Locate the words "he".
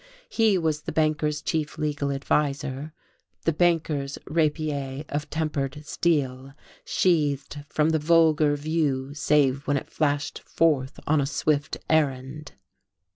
0.29-0.57